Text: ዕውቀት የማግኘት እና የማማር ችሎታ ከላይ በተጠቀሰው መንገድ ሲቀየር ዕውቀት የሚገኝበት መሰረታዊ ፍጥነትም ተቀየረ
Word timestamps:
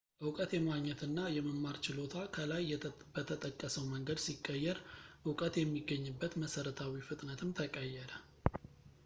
ዕውቀት 0.25 0.51
የማግኘት 0.53 1.01
እና 1.07 1.19
የማማር 1.35 1.75
ችሎታ 1.85 2.15
ከላይ 2.35 2.63
በተጠቀሰው 3.17 3.85
መንገድ 3.93 4.19
ሲቀየር 4.25 4.79
ዕውቀት 5.27 5.53
የሚገኝበት 5.63 6.35
መሰረታዊ 6.45 6.95
ፍጥነትም 7.09 7.55
ተቀየረ 7.61 8.11